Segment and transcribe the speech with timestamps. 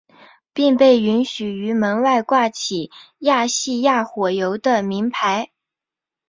[0.51, 5.51] 并被允许于门外挂起亚细亚火油的铭牌。